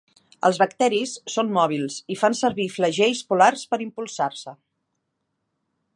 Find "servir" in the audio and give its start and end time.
2.41-2.67